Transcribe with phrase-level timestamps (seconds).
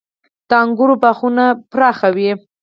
[0.49, 2.31] •د انګورو باغونه پراخ وي.